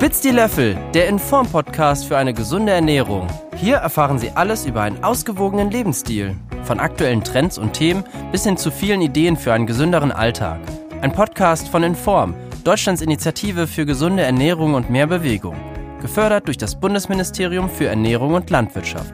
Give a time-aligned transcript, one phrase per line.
[0.00, 3.26] Spitz die Löffel, der Inform-Podcast für eine gesunde Ernährung.
[3.56, 6.36] Hier erfahren Sie alles über einen ausgewogenen Lebensstil.
[6.62, 10.58] Von aktuellen Trends und Themen bis hin zu vielen Ideen für einen gesünderen Alltag.
[11.02, 12.34] Ein Podcast von Inform,
[12.64, 15.56] Deutschlands Initiative für gesunde Ernährung und mehr Bewegung.
[16.00, 19.12] Gefördert durch das Bundesministerium für Ernährung und Landwirtschaft.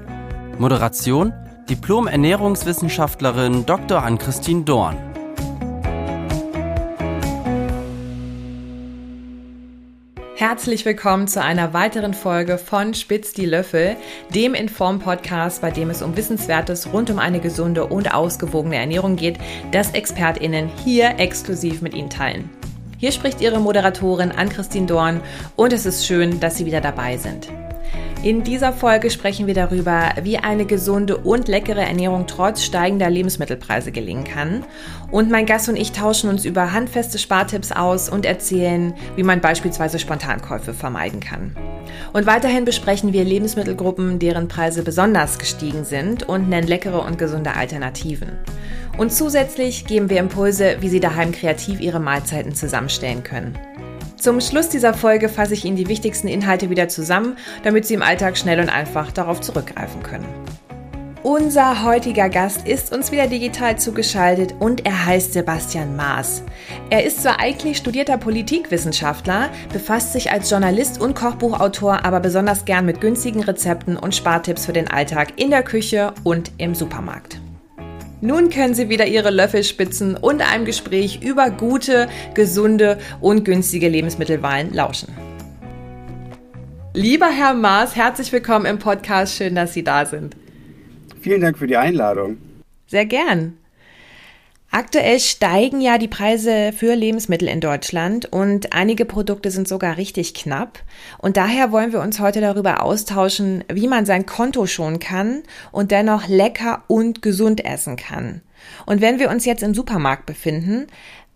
[0.56, 1.32] Moderation
[1.68, 4.04] Diplom-Ernährungswissenschaftlerin Dr.
[4.04, 5.05] Ann-Christine Dorn.
[10.38, 13.96] Herzlich willkommen zu einer weiteren Folge von Spitz die Löffel,
[14.34, 19.38] dem Inform-Podcast, bei dem es um Wissenswertes rund um eine gesunde und ausgewogene Ernährung geht,
[19.72, 22.50] das ExpertInnen hier exklusiv mit Ihnen teilen.
[22.98, 25.22] Hier spricht Ihre Moderatorin Ann-Christine Dorn
[25.56, 27.48] und es ist schön, dass Sie wieder dabei sind.
[28.22, 33.92] In dieser Folge sprechen wir darüber, wie eine gesunde und leckere Ernährung trotz steigender Lebensmittelpreise
[33.92, 34.64] gelingen kann.
[35.10, 39.40] Und mein Gast und ich tauschen uns über handfeste Spartipps aus und erzählen, wie man
[39.40, 41.54] beispielsweise Spontankäufe vermeiden kann.
[42.12, 47.54] Und weiterhin besprechen wir Lebensmittelgruppen, deren Preise besonders gestiegen sind und nennen leckere und gesunde
[47.54, 48.32] Alternativen.
[48.98, 53.56] Und zusätzlich geben wir Impulse, wie Sie daheim kreativ Ihre Mahlzeiten zusammenstellen können.
[54.26, 58.02] Zum Schluss dieser Folge fasse ich Ihnen die wichtigsten Inhalte wieder zusammen, damit Sie im
[58.02, 60.24] Alltag schnell und einfach darauf zurückgreifen können.
[61.22, 66.42] Unser heutiger Gast ist uns wieder digital zugeschaltet und er heißt Sebastian Maas.
[66.90, 72.84] Er ist zwar eigentlich studierter Politikwissenschaftler, befasst sich als Journalist und Kochbuchautor aber besonders gern
[72.84, 77.38] mit günstigen Rezepten und Spartipps für den Alltag in der Küche und im Supermarkt.
[78.22, 83.88] Nun können Sie wieder Ihre Löffel spitzen und einem Gespräch über gute, gesunde und günstige
[83.88, 85.08] Lebensmittelwahlen lauschen.
[86.94, 89.36] Lieber Herr Maas, herzlich willkommen im Podcast.
[89.36, 90.34] Schön, dass Sie da sind.
[91.20, 92.38] Vielen Dank für die Einladung.
[92.86, 93.58] Sehr gern.
[94.70, 100.34] Aktuell steigen ja die Preise für Lebensmittel in Deutschland und einige Produkte sind sogar richtig
[100.34, 100.80] knapp.
[101.18, 105.92] Und daher wollen wir uns heute darüber austauschen, wie man sein Konto schonen kann und
[105.92, 108.42] dennoch lecker und gesund essen kann.
[108.84, 110.88] Und wenn wir uns jetzt im Supermarkt befinden,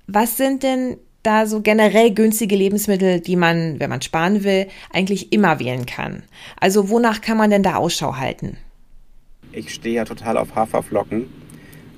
[0.07, 5.33] was sind denn da so generell günstige Lebensmittel, die man, wenn man sparen will, eigentlich
[5.33, 6.25] immer wählen kann?
[6.59, 8.59] Also wonach kann man denn da Ausschau halten?
[9.53, 11.40] Ich stehe ja total auf Haferflocken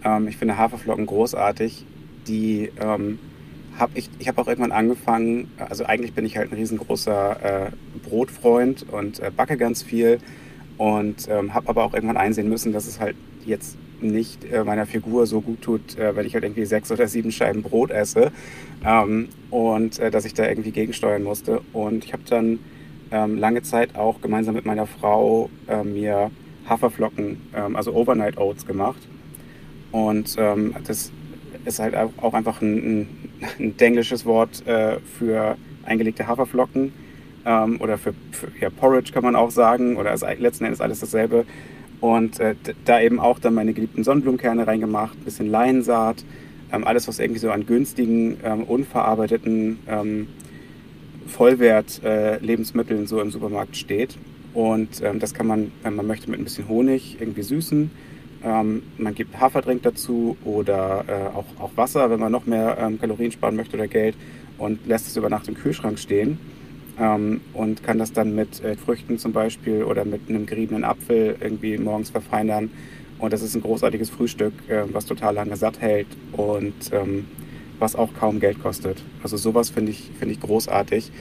[0.04, 1.84] ähm, ich finde Haferflocken großartig.
[2.26, 3.18] Die ähm,
[3.78, 7.70] habe ich, ich habe auch irgendwann angefangen, also eigentlich bin ich halt ein riesengroßer äh,
[8.08, 10.18] Brotfreund und äh, backe ganz viel
[10.78, 14.86] und ähm, habe aber auch irgendwann einsehen müssen, dass es halt jetzt nicht äh, meiner
[14.86, 18.32] Figur so gut tut, äh, wenn ich halt irgendwie sechs oder sieben Scheiben Brot esse
[18.84, 21.60] ähm, und äh, dass ich da irgendwie gegensteuern musste.
[21.72, 22.58] Und ich habe dann
[23.10, 26.30] ähm, lange Zeit auch gemeinsam mit meiner Frau äh, mir
[26.68, 29.00] Haferflocken, ähm, also Overnight Oats gemacht
[29.92, 31.12] und ähm, das
[31.64, 33.06] ist halt auch einfach ein,
[33.58, 36.92] ein englisches Wort äh, für eingelegte Haferflocken
[37.44, 41.00] ähm, oder für, für ja, Porridge kann man auch sagen oder ist letzten Endes alles
[41.00, 41.44] dasselbe.
[42.00, 46.24] Und äh, da eben auch dann meine geliebten Sonnenblumenkerne reingemacht, ein bisschen Leinsaat,
[46.72, 50.26] ähm, alles was irgendwie so an günstigen, ähm, unverarbeiteten ähm,
[51.28, 54.18] Vollwert-Lebensmitteln äh, so im Supermarkt steht.
[54.52, 57.90] Und ähm, das kann man, wenn man möchte, mit ein bisschen Honig irgendwie süßen
[58.44, 63.00] ähm, man gibt Haferdrink dazu oder äh, auch, auch Wasser, wenn man noch mehr ähm,
[63.00, 64.16] Kalorien sparen möchte oder Geld
[64.58, 66.38] und lässt es über Nacht im Kühlschrank stehen
[66.98, 71.36] ähm, und kann das dann mit äh, Früchten zum Beispiel oder mit einem geriebenen Apfel
[71.40, 72.70] irgendwie morgens verfeinern.
[73.18, 77.26] Und das ist ein großartiges Frühstück, äh, was total lange satt hält und ähm,
[77.78, 79.02] was auch kaum Geld kostet.
[79.22, 81.12] Also sowas finde ich, find ich großartig.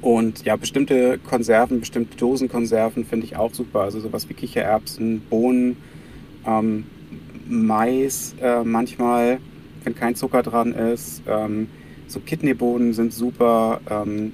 [0.00, 3.80] Und ja, bestimmte Konserven, bestimmte Dosenkonserven finde ich auch super.
[3.82, 5.76] Also sowas wie Kichererbsen, Bohnen,
[6.46, 6.84] ähm,
[7.48, 9.38] Mais äh, manchmal,
[9.84, 11.22] wenn kein Zucker dran ist.
[11.28, 11.68] Ähm,
[12.06, 13.80] so Kidneybohnen sind super.
[13.90, 14.32] Ähm,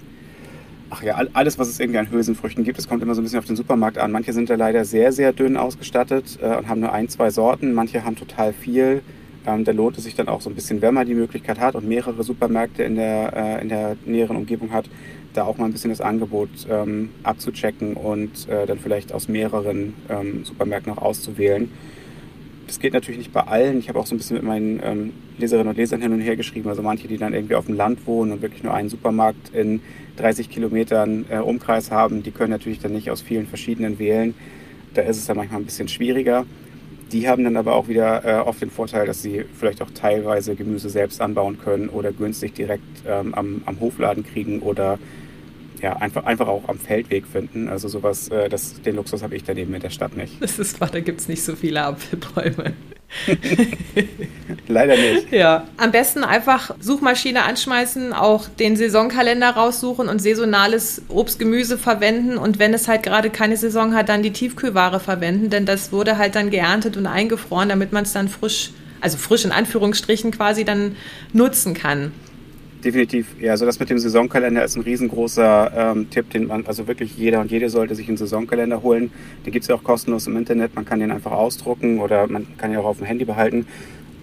[0.91, 3.39] ach ja, alles, was es irgendwie an Hülsenfrüchten gibt, es kommt immer so ein bisschen
[3.39, 4.13] auf den Supermarkt an.
[4.13, 7.73] Manche sind da leider sehr, sehr dünn ausgestattet äh, und haben nur ein, zwei Sorten.
[7.73, 9.03] Manche haben total viel.
[9.47, 11.75] Ähm, da lohnt es sich dann auch so ein bisschen, wenn man die Möglichkeit hat
[11.75, 14.91] und mehrere Supermärkte in der, äh, in der näheren Umgebung hat,
[15.35, 19.95] da auch mal ein bisschen das Angebot ähm, abzuchecken und äh, dann vielleicht aus mehreren
[20.09, 21.71] ähm, Supermärkten auch auszuwählen.
[22.69, 23.79] Das geht natürlich nicht bei allen.
[23.79, 26.37] Ich habe auch so ein bisschen mit meinen ähm, Leserinnen und Lesern hin und her
[26.37, 26.69] geschrieben.
[26.69, 29.81] Also manche, die dann irgendwie auf dem Land wohnen und wirklich nur einen Supermarkt in
[30.19, 34.35] 30 Kilometern äh, Umkreis haben, die können natürlich dann nicht aus vielen verschiedenen wählen.
[34.93, 36.45] Da ist es dann manchmal ein bisschen schwieriger.
[37.11, 40.55] Die haben dann aber auch wieder äh, oft den Vorteil, dass sie vielleicht auch teilweise
[40.55, 44.99] Gemüse selbst anbauen können oder günstig direkt ähm, am, am Hofladen kriegen oder
[45.83, 47.69] ja, einfach, einfach auch am Feldweg finden.
[47.69, 50.41] Also sowas, äh, das, den Luxus habe ich daneben in der Stadt nicht.
[50.41, 52.75] Das ist wahr, da gibt es nicht so viele Apfelbäume.
[54.69, 55.33] Leider nicht.
[55.33, 55.67] Ja.
[55.79, 62.59] Am besten einfach Suchmaschine anschmeißen, auch den Saisonkalender raussuchen und saisonales Obst, Gemüse verwenden und
[62.59, 66.35] wenn es halt gerade keine Saison hat, dann die Tiefkühlware verwenden, denn das wurde halt
[66.35, 70.97] dann geerntet und eingefroren, damit man es dann frisch, also frisch in Anführungsstrichen quasi dann
[71.33, 72.13] nutzen kann.
[72.85, 76.87] Definitiv, ja, also das mit dem Saisonkalender ist ein riesengroßer ähm, Tipp, den man, also
[76.87, 79.11] wirklich jeder und jede sollte sich einen Saisonkalender holen.
[79.45, 82.47] Den gibt es ja auch kostenlos im Internet, man kann den einfach ausdrucken oder man
[82.57, 83.67] kann ihn auch auf dem Handy behalten.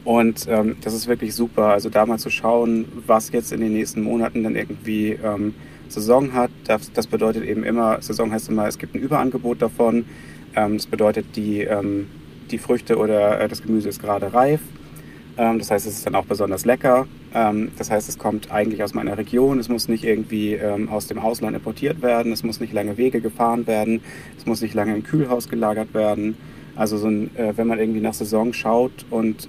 [0.05, 3.73] Und ähm, das ist wirklich super, also da mal zu schauen, was jetzt in den
[3.73, 5.53] nächsten Monaten dann irgendwie ähm,
[5.89, 6.51] Saison hat.
[6.65, 10.05] Das, das, bedeutet eben immer, Saison heißt immer, es gibt ein Überangebot davon.
[10.55, 12.07] Ähm, das bedeutet, die, ähm,
[12.51, 14.61] die Früchte oder äh, das Gemüse ist gerade reif.
[15.37, 17.07] Ähm, das heißt, es ist dann auch besonders lecker.
[17.33, 19.59] Ähm, das heißt, es kommt eigentlich aus meiner Region.
[19.59, 22.31] Es muss nicht irgendwie ähm, aus dem Ausland importiert werden.
[22.31, 24.01] Es muss nicht lange Wege gefahren werden.
[24.37, 26.37] Es muss nicht lange im Kühlhaus gelagert werden.
[26.75, 29.47] Also so ein, äh, wenn man irgendwie nach Saison schaut und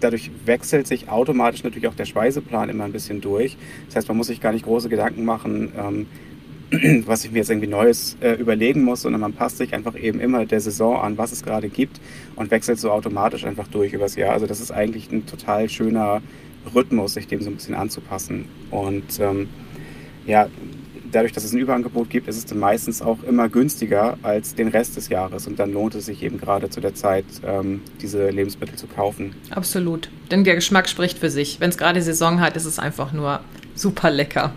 [0.00, 3.56] dadurch wechselt sich automatisch natürlich auch der Speiseplan immer ein bisschen durch.
[3.86, 5.72] Das heißt, man muss sich gar nicht große Gedanken machen,
[7.06, 10.20] was ich mir jetzt irgendwie Neues äh, überlegen muss, sondern man passt sich einfach eben
[10.20, 12.00] immer der Saison an, was es gerade gibt
[12.36, 14.32] und wechselt so automatisch einfach durch übers Jahr.
[14.32, 16.22] Also das ist eigentlich ein total schöner
[16.74, 18.46] Rhythmus, sich dem so ein bisschen anzupassen.
[18.70, 19.48] Und ähm,
[20.26, 20.48] ja,
[21.14, 24.68] dadurch, dass es ein Überangebot gibt, ist es dann meistens auch immer günstiger als den
[24.68, 25.46] Rest des Jahres.
[25.46, 29.34] Und dann lohnt es sich eben gerade zu der Zeit, ähm, diese Lebensmittel zu kaufen.
[29.50, 30.10] Absolut.
[30.30, 31.60] Denn der Geschmack spricht für sich.
[31.60, 33.40] Wenn es gerade Saison hat, ist es einfach nur
[33.74, 34.52] super lecker.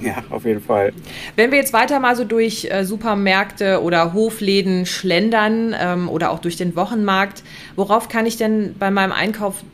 [0.00, 0.92] Ja, auf jeden Fall.
[1.36, 6.38] Wenn wir jetzt weiter mal so durch äh, Supermärkte oder Hofläden schlendern ähm, oder auch
[6.38, 7.42] durch den Wochenmarkt,
[7.76, 9.64] worauf kann ich denn bei meinem Einkauf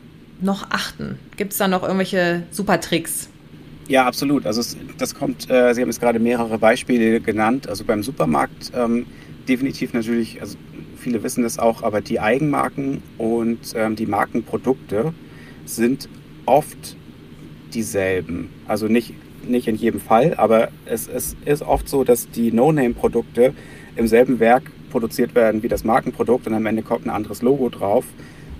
[0.41, 1.19] noch achten?
[1.35, 3.29] Gibt es da noch irgendwelche super Tricks?
[3.87, 4.45] Ja, absolut.
[4.45, 7.67] Also es, das kommt, äh, Sie haben jetzt gerade mehrere Beispiele genannt.
[7.67, 9.05] Also beim Supermarkt ähm,
[9.47, 10.57] definitiv natürlich, also
[10.97, 15.13] viele wissen das auch, aber die Eigenmarken und ähm, die Markenprodukte
[15.65, 16.07] sind
[16.45, 16.95] oft
[17.73, 18.49] dieselben.
[18.67, 19.13] Also nicht
[19.47, 23.53] nicht in jedem Fall, aber es, es ist oft so, dass die No-Name-Produkte
[23.95, 27.69] im selben Werk produziert werden wie das Markenprodukt und am Ende kommt ein anderes Logo
[27.69, 28.05] drauf.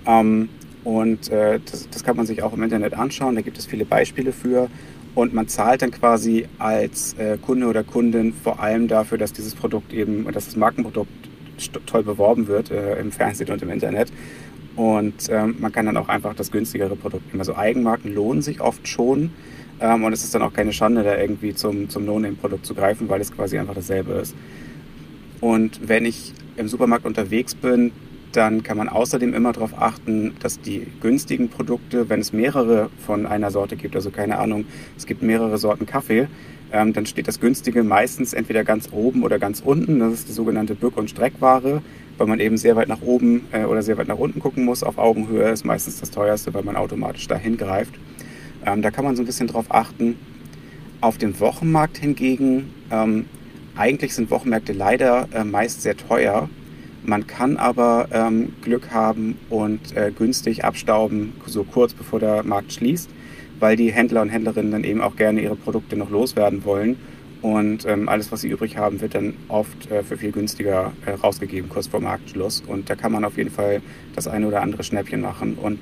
[0.05, 0.49] Ähm,
[0.83, 3.85] und äh, das, das, kann man sich auch im Internet anschauen, da gibt es viele
[3.85, 4.69] Beispiele für.
[5.15, 9.53] Und man zahlt dann quasi als äh, Kunde oder Kundin vor allem dafür, dass dieses
[9.53, 11.11] Produkt eben, dass das Markenprodukt
[11.85, 14.11] toll beworben wird äh, im Fernsehen und im Internet.
[14.75, 17.39] Und ähm, man kann dann auch einfach das günstigere Produkt nehmen.
[17.39, 19.31] Also Eigenmarken lohnen sich oft schon.
[19.83, 23.09] Ähm, und es ist dann auch keine Schande, da irgendwie zum, zum No-Name-Produkt zu greifen,
[23.09, 24.33] weil es quasi einfach dasselbe ist.
[25.41, 27.91] Und wenn ich im Supermarkt unterwegs bin,
[28.31, 33.25] dann kann man außerdem immer darauf achten, dass die günstigen Produkte, wenn es mehrere von
[33.25, 34.65] einer Sorte gibt, also keine Ahnung,
[34.97, 36.27] es gibt mehrere Sorten Kaffee,
[36.71, 39.99] ähm, dann steht das günstige meistens entweder ganz oben oder ganz unten.
[39.99, 41.83] Das ist die sogenannte Bück- und Streckware,
[42.17, 44.81] weil man eben sehr weit nach oben äh, oder sehr weit nach unten gucken muss.
[44.81, 47.93] Auf Augenhöhe ist meistens das teuerste, weil man automatisch dahin greift.
[48.65, 50.17] Ähm, da kann man so ein bisschen drauf achten.
[51.01, 53.25] Auf dem Wochenmarkt hingegen, ähm,
[53.75, 56.49] eigentlich sind Wochenmärkte leider äh, meist sehr teuer.
[57.05, 62.71] Man kann aber ähm, Glück haben und äh, günstig abstauben, so kurz bevor der Markt
[62.71, 63.09] schließt,
[63.59, 66.97] weil die Händler und Händlerinnen dann eben auch gerne ihre Produkte noch loswerden wollen.
[67.41, 71.11] Und ähm, alles, was sie übrig haben, wird dann oft äh, für viel günstiger äh,
[71.11, 72.63] rausgegeben, kurz vor Marktschluss.
[72.65, 73.81] Und da kann man auf jeden Fall
[74.15, 75.55] das eine oder andere Schnäppchen machen.
[75.55, 75.79] Und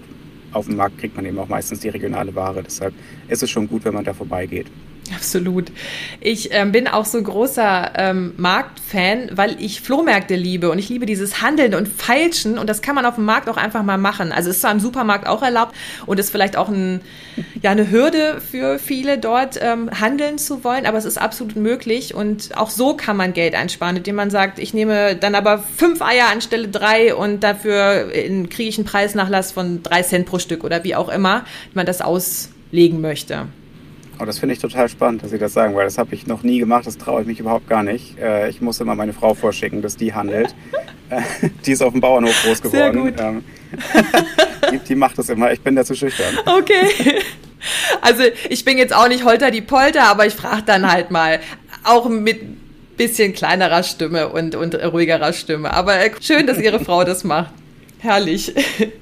[0.54, 2.64] auf dem Markt kriegt man eben auch meistens die regionale Ware.
[2.64, 2.94] Deshalb
[3.28, 4.68] ist es schon gut, wenn man da vorbeigeht.
[5.16, 5.72] Absolut.
[6.20, 11.06] Ich ähm, bin auch so großer ähm, Marktfan, weil ich Flohmärkte liebe und ich liebe
[11.06, 14.32] dieses Handeln und Feilschen und das kann man auf dem Markt auch einfach mal machen.
[14.32, 17.02] Also ist zwar im Supermarkt auch erlaubt und ist vielleicht auch ein,
[17.62, 22.14] ja, eine Hürde für viele dort ähm, handeln zu wollen, aber es ist absolut möglich
[22.14, 26.02] und auch so kann man Geld einsparen, indem man sagt, ich nehme dann aber fünf
[26.02, 30.84] Eier anstelle drei und dafür kriege ich einen Preisnachlass von drei Cent pro Stück oder
[30.84, 33.48] wie auch immer man das auslegen möchte.
[34.22, 36.44] Oh, das finde ich total spannend, dass Sie das sagen, weil das habe ich noch
[36.44, 38.20] nie gemacht, das traue ich mich überhaupt gar nicht.
[38.20, 40.54] Äh, ich muss immer meine Frau vorschicken, dass die handelt.
[41.12, 42.94] Äh, die ist auf dem Bauernhof groß geworden.
[42.94, 43.20] Sehr gut.
[43.20, 43.44] Ähm,
[44.72, 46.38] die, die macht das immer, ich bin dazu schüchtern.
[46.46, 47.20] Okay.
[48.02, 51.42] Also ich bin jetzt auch nicht holter die Polter, aber ich frage dann halt mal,
[51.84, 52.40] auch mit
[52.98, 55.72] bisschen kleinerer Stimme und, und ruhigerer Stimme.
[55.72, 57.52] Aber äh, schön, dass Ihre Frau das macht.
[58.02, 58.52] Herrlich.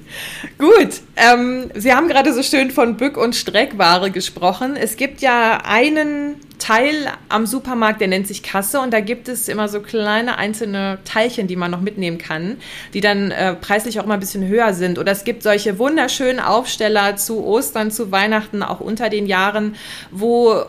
[0.58, 1.00] Gut.
[1.16, 4.76] Ähm, Sie haben gerade so schön von Bück- und Streckware gesprochen.
[4.76, 9.48] Es gibt ja einen Teil am Supermarkt, der nennt sich Kasse und da gibt es
[9.48, 12.58] immer so kleine einzelne Teilchen, die man noch mitnehmen kann,
[12.92, 14.98] die dann äh, preislich auch mal ein bisschen höher sind.
[14.98, 19.76] Oder es gibt solche wunderschönen Aufsteller zu Ostern, zu Weihnachten, auch unter den Jahren,
[20.10, 20.62] wo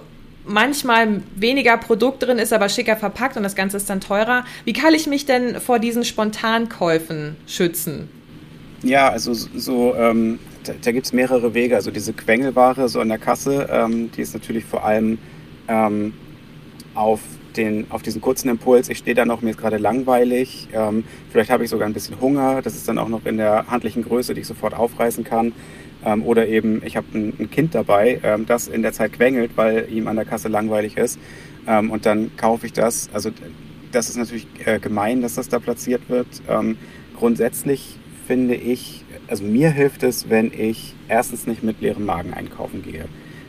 [0.46, 4.46] manchmal weniger Produkt drin ist, aber schicker verpackt und das Ganze ist dann teurer.
[4.64, 8.21] Wie kann ich mich denn vor diesen Spontankäufen schützen?
[8.84, 11.76] Ja, also so, ähm, da, da gibt es mehrere Wege.
[11.76, 15.20] Also diese Quengelware so an der Kasse, ähm, die ist natürlich vor allem
[15.68, 16.14] ähm,
[16.96, 17.20] auf,
[17.56, 21.50] den, auf diesen kurzen Impuls, ich stehe da noch, mir ist gerade langweilig, ähm, vielleicht
[21.52, 24.34] habe ich sogar ein bisschen Hunger, das ist dann auch noch in der handlichen Größe,
[24.34, 25.54] die ich sofort aufreißen kann.
[26.04, 29.52] Ähm, oder eben, ich habe ein, ein, Kind dabei, ähm, das in der Zeit quengelt,
[29.56, 31.20] weil ihm an der Kasse langweilig ist.
[31.68, 33.10] Ähm, und dann kaufe ich das.
[33.14, 33.30] Also
[33.92, 36.28] das ist natürlich äh, gemein, dass das da platziert wird.
[36.50, 36.78] Ähm,
[37.16, 38.00] grundsätzlich
[38.32, 43.04] finde ich, also mir hilft es, wenn ich erstens nicht mit leerem Magen einkaufen gehe.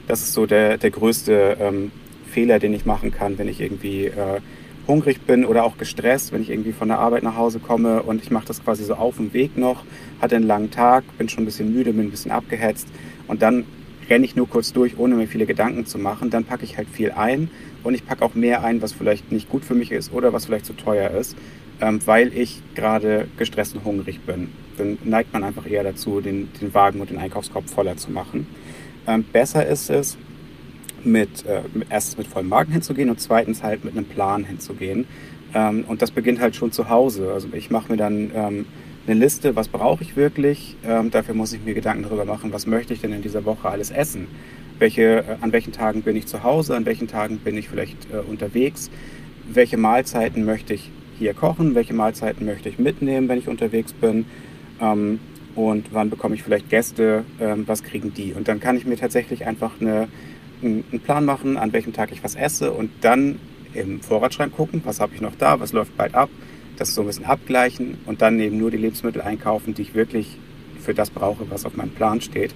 [0.08, 1.92] Das ist so der, der größte ähm,
[2.26, 4.40] Fehler, den ich machen kann, wenn ich irgendwie äh,
[4.88, 8.24] hungrig bin oder auch gestresst, wenn ich irgendwie von der Arbeit nach Hause komme und
[8.24, 9.84] ich mache das quasi so auf dem Weg noch,
[10.20, 12.88] hatte einen langen Tag, bin schon ein bisschen müde, bin ein bisschen abgehetzt
[13.28, 13.64] und dann
[14.10, 16.30] renne ich nur kurz durch, ohne mir viele Gedanken zu machen.
[16.30, 17.50] Dann packe ich halt viel ein
[17.84, 20.46] und ich packe auch mehr ein, was vielleicht nicht gut für mich ist oder was
[20.46, 21.36] vielleicht zu teuer ist,
[21.80, 24.48] ähm, weil ich gerade gestresst und hungrig bin.
[24.78, 28.46] Dann neigt man einfach eher dazu, den, den Wagen und den Einkaufskorb voller zu machen.
[29.06, 30.16] Ähm, besser ist es,
[31.04, 35.06] mit, äh, erstens mit vollem Magen hinzugehen und zweitens halt mit einem Plan hinzugehen.
[35.54, 37.32] Ähm, und das beginnt halt schon zu Hause.
[37.32, 38.66] Also ich mache mir dann ähm,
[39.06, 40.76] eine Liste, was brauche ich wirklich.
[40.84, 43.68] Ähm, dafür muss ich mir Gedanken darüber machen, was möchte ich denn in dieser Woche
[43.68, 44.28] alles essen.
[44.78, 48.10] Welche, äh, an welchen Tagen bin ich zu Hause, an welchen Tagen bin ich vielleicht
[48.12, 48.90] äh, unterwegs.
[49.52, 54.24] Welche Mahlzeiten möchte ich hier kochen, welche Mahlzeiten möchte ich mitnehmen, wenn ich unterwegs bin.
[54.82, 55.20] Ähm,
[55.54, 58.32] und wann bekomme ich vielleicht Gäste, ähm, was kriegen die.
[58.32, 60.08] Und dann kann ich mir tatsächlich einfach eine
[60.62, 63.38] einen Plan machen, an welchem Tag ich was esse und dann
[63.74, 66.30] im Vorratsschrank gucken, was habe ich noch da, was läuft bald ab,
[66.76, 70.38] das so ein bisschen abgleichen und dann eben nur die Lebensmittel einkaufen, die ich wirklich
[70.80, 72.54] für das brauche, was auf meinem Plan steht.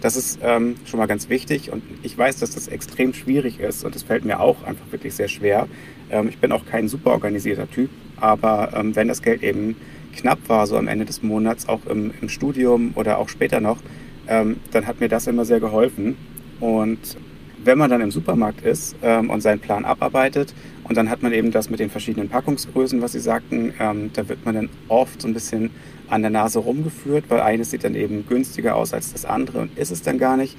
[0.00, 3.84] Das ist ähm, schon mal ganz wichtig und ich weiß, dass das extrem schwierig ist
[3.84, 5.68] und es fällt mir auch einfach wirklich sehr schwer.
[6.10, 9.76] Ähm, ich bin auch kein super organisierter Typ, aber ähm, wenn das Geld eben
[10.16, 13.78] knapp war, so am Ende des Monats, auch im, im Studium oder auch später noch,
[14.28, 16.16] ähm, dann hat mir das immer sehr geholfen.
[16.60, 17.16] Und
[17.62, 20.54] wenn man dann im Supermarkt ist ähm, und seinen Plan abarbeitet
[20.84, 24.28] und dann hat man eben das mit den verschiedenen Packungsgrößen, was Sie sagten, ähm, da
[24.28, 25.70] wird man dann oft so ein bisschen
[26.08, 29.76] an der Nase rumgeführt, weil eines sieht dann eben günstiger aus als das andere und
[29.76, 30.56] ist es dann gar nicht.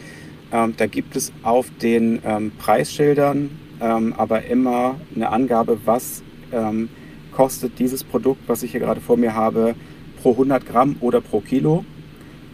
[0.52, 3.50] Ähm, da gibt es auf den ähm, Preisschildern
[3.80, 6.90] ähm, aber immer eine Angabe, was ähm,
[7.38, 9.76] kostet dieses Produkt, was ich hier gerade vor mir habe,
[10.24, 11.86] pro 100 Gramm oder pro Kilo.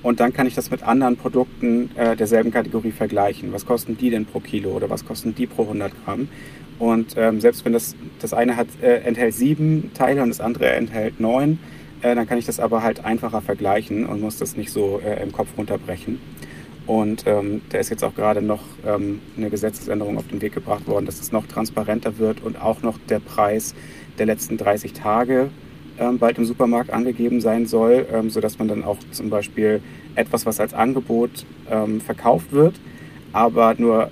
[0.02, 3.54] Und dann kann ich das mit anderen Produkten äh, derselben Kategorie vergleichen.
[3.54, 6.28] Was kosten die denn pro Kilo oder was kosten die pro 100 Gramm?
[6.80, 10.74] Und ähm, selbst wenn das, das eine hat, äh, enthält sieben Teile und das andere
[10.74, 11.60] enthält neun,
[12.02, 15.24] äh, dann kann ich das aber halt einfacher vergleichen und muss das nicht so äh,
[15.24, 16.20] im Kopf runterbrechen.
[16.86, 20.86] Und ähm, da ist jetzt auch gerade noch ähm, eine Gesetzesänderung auf den Weg gebracht
[20.88, 23.74] worden, dass es noch transparenter wird und auch noch der Preis
[24.18, 25.50] der letzten 30 Tage
[26.00, 29.82] ähm, bald im Supermarkt angegeben sein soll, ähm, sodass man dann auch zum Beispiel
[30.16, 32.76] etwas, was als Angebot ähm, verkauft wird,
[33.32, 34.10] aber nur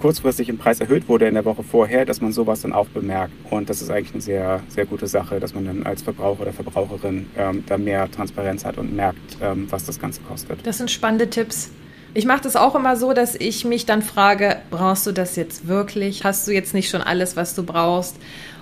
[0.00, 3.32] kurzfristig im Preis erhöht wurde in der Woche vorher, dass man sowas dann auch bemerkt.
[3.50, 6.52] Und das ist eigentlich eine sehr, sehr gute Sache, dass man dann als Verbraucher oder
[6.52, 10.66] Verbraucherin ähm, da mehr Transparenz hat und merkt, ähm, was das Ganze kostet.
[10.66, 11.70] Das sind spannende Tipps.
[12.12, 15.68] Ich mache das auch immer so, dass ich mich dann frage, brauchst du das jetzt
[15.68, 16.24] wirklich?
[16.24, 18.16] Hast du jetzt nicht schon alles, was du brauchst?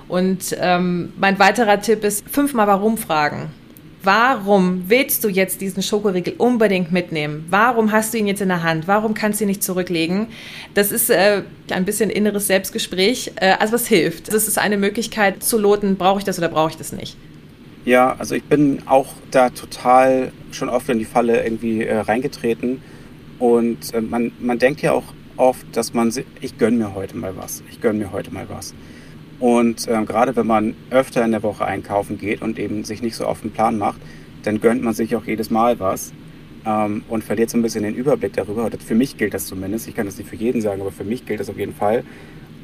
[0.08, 3.50] Und ähm, mein weiterer Tipp ist, fünfmal warum fragen.
[4.02, 7.46] Warum willst du jetzt diesen Schokoriegel unbedingt mitnehmen?
[7.50, 8.86] Warum hast du ihn jetzt in der Hand?
[8.86, 10.28] Warum kannst du ihn nicht zurücklegen?
[10.74, 13.32] Das ist äh, ein bisschen inneres Selbstgespräch.
[13.36, 14.32] Äh, also was hilft?
[14.32, 17.16] Das ist eine Möglichkeit zu loten, brauche ich das oder brauche ich das nicht?
[17.84, 22.80] Ja, also ich bin auch da total schon oft in die Falle irgendwie äh, reingetreten.
[23.38, 25.04] Und äh, man, man denkt ja auch
[25.36, 27.62] oft, dass man, ich gönne mir heute mal was.
[27.70, 28.74] Ich gönne mir heute mal was.
[29.40, 33.14] Und äh, gerade wenn man öfter in der Woche einkaufen geht und eben sich nicht
[33.14, 34.00] so auf den Plan macht,
[34.42, 36.12] dann gönnt man sich auch jedes Mal was
[36.64, 38.66] ähm, und verliert so ein bisschen den Überblick darüber.
[38.66, 39.88] Oder für mich gilt das zumindest.
[39.88, 42.04] Ich kann das nicht für jeden sagen, aber für mich gilt das auf jeden Fall.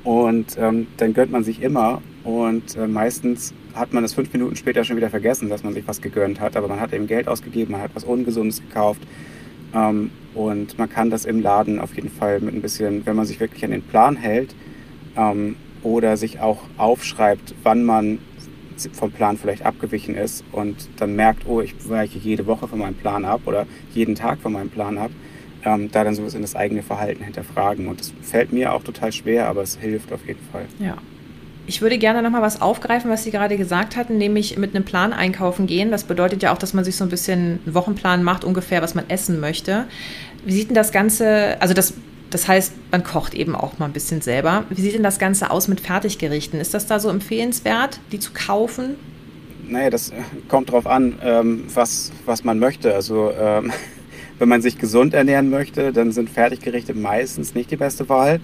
[0.03, 4.55] Und ähm, dann gönnt man sich immer und äh, meistens hat man es fünf Minuten
[4.55, 6.57] später schon wieder vergessen, dass man sich was gegönnt hat.
[6.57, 9.01] Aber man hat eben Geld ausgegeben, man hat was Ungesundes gekauft.
[9.75, 13.25] Ähm, und man kann das im Laden auf jeden Fall mit ein bisschen, wenn man
[13.25, 14.55] sich wirklich an den Plan hält,
[15.17, 18.19] ähm, oder sich auch aufschreibt, wann man
[18.93, 22.97] vom Plan vielleicht abgewichen ist und dann merkt, oh, ich weiche jede Woche von meinem
[22.97, 25.11] Plan ab oder jeden Tag von meinem Plan ab,
[25.65, 27.87] ähm, da dann so in das eigene Verhalten hinterfragen.
[27.87, 30.67] Und das fällt mir auch total schwer, aber es hilft auf jeden Fall.
[30.79, 30.97] Ja.
[31.67, 35.15] Ich würde gerne nochmal was aufgreifen, was Sie gerade gesagt hatten, nämlich mit einem Plan
[35.15, 35.91] einkaufen gehen.
[35.91, 38.95] Das bedeutet ja auch, dass man sich so ein bisschen einen Wochenplan macht, ungefähr, was
[38.95, 39.87] man essen möchte.
[40.45, 41.95] Wie sieht denn das Ganze, also das
[42.35, 44.65] das heißt, man kocht eben auch mal ein bisschen selber.
[44.69, 46.61] Wie sieht denn das Ganze aus mit Fertiggerichten?
[46.61, 48.97] Ist das da so empfehlenswert, die zu kaufen?
[49.69, 50.13] naja, das
[50.49, 52.95] kommt drauf an, ähm, was, was man möchte.
[52.95, 53.73] Also ähm,
[54.39, 58.41] wenn man sich gesund ernähren möchte, dann sind Fertiggerichte meistens nicht die beste Wahl.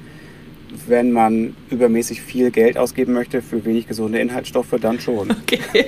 [0.87, 5.31] Wenn man übermäßig viel Geld ausgeben möchte für wenig gesunde Inhaltsstoffe, dann schon.
[5.43, 5.87] Okay.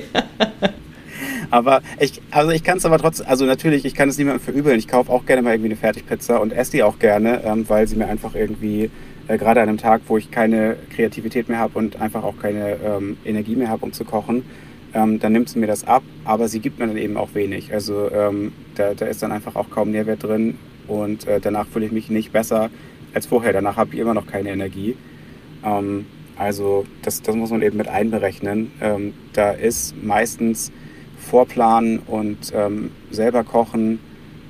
[1.52, 4.78] Aber ich, also ich kann es aber trotzdem, also natürlich, ich kann es niemandem verübeln.
[4.78, 7.86] Ich kaufe auch gerne mal irgendwie eine Fertigpizza und esse die auch gerne, ähm, weil
[7.86, 8.90] sie mir einfach irgendwie
[9.28, 12.78] äh, gerade an einem Tag, wo ich keine Kreativität mehr habe und einfach auch keine
[12.82, 14.46] ähm, Energie mehr habe, um zu kochen,
[14.94, 17.70] ähm, dann nimmt sie mir das ab, aber sie gibt mir dann eben auch wenig.
[17.70, 20.56] Also ähm, da, da ist dann einfach auch kaum Nährwert drin
[20.88, 22.70] und äh, danach fühle ich mich nicht besser
[23.12, 23.52] als vorher.
[23.52, 24.96] Danach habe ich immer noch keine Energie.
[25.62, 26.06] Ähm,
[26.38, 28.72] also das, das muss man eben mit einberechnen.
[28.80, 30.72] Ähm, da ist meistens
[31.22, 34.00] Vorplanen und ähm, selber kochen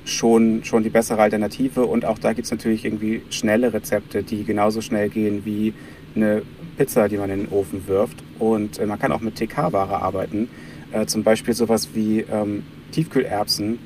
[0.05, 1.85] schon, schon die bessere Alternative.
[1.85, 5.73] Und auch da gibt es natürlich irgendwie schnelle Rezepte, die genauso schnell gehen wie
[6.15, 6.41] eine
[6.77, 8.23] Pizza, die man in den Ofen wirft.
[8.39, 10.49] Und äh, man kann auch mit TK-Ware arbeiten.
[10.91, 13.79] Äh, zum Beispiel sowas wie ähm, Tiefkühlerbsen.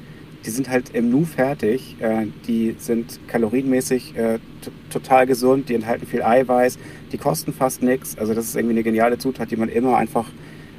[0.46, 1.98] Die sind halt im Nu fertig.
[2.00, 4.40] Äh, die sind kalorienmäßig äh,
[4.90, 5.70] total gesund.
[5.70, 6.80] Die enthalten viel Eiweiß.
[7.12, 8.18] Die kosten fast nichts.
[8.18, 10.26] Also das ist irgendwie eine geniale Zutat, die man immer einfach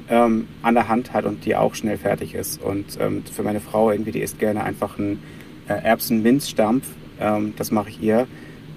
[0.09, 2.61] ähm, an der Hand hat und die auch schnell fertig ist.
[2.61, 5.21] Und ähm, für meine Frau irgendwie, die isst gerne einfach einen
[5.67, 6.87] äh, Erbsen-Minzstampf.
[7.19, 8.27] Ähm, das mache ich ihr.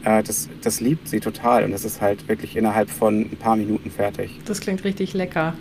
[0.05, 3.57] Äh, das, das liebt sie total und das ist halt wirklich innerhalb von ein paar
[3.57, 4.41] Minuten fertig.
[4.45, 5.55] Das klingt richtig lecker.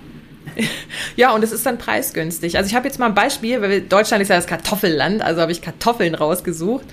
[1.16, 2.58] Ja, und es ist dann preisgünstig.
[2.58, 5.52] Also ich habe jetzt mal ein Beispiel, weil Deutschland ist ja das Kartoffelland, also habe
[5.52, 6.86] ich Kartoffeln rausgesucht.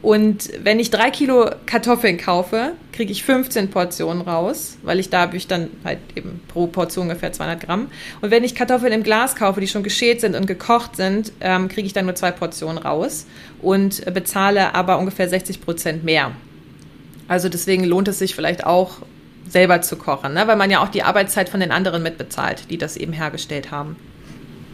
[0.00, 5.22] Und wenn ich drei Kilo Kartoffeln kaufe, kriege ich 15 Portionen raus, weil ich da
[5.22, 7.88] habe ich dann halt eben pro Portion ungefähr 200 Gramm.
[8.20, 11.68] Und wenn ich Kartoffeln im Glas kaufe, die schon geschält sind und gekocht sind, ähm,
[11.68, 13.26] kriege ich dann nur zwei Portionen raus
[13.60, 16.32] und bezahle aber ungefähr 60 Prozent mehr.
[17.26, 18.98] Also deswegen lohnt es sich vielleicht auch
[19.48, 20.46] selber zu kochen, ne?
[20.46, 23.96] weil man ja auch die Arbeitszeit von den anderen mitbezahlt, die das eben hergestellt haben.